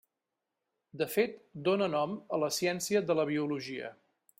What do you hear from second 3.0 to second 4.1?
de la biologia.